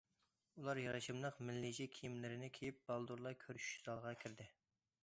ئۇلار 0.61 0.79
يارىشىملىق 0.83 1.37
مىللىيچە 1.49 1.87
كىيىملىرىنى 1.99 2.51
كىيىپ، 2.57 2.81
بالدۇرلا 2.89 3.37
كۆرۈشۈش 3.47 3.87
زالىغا 3.87 4.17
كىردى. 4.27 4.53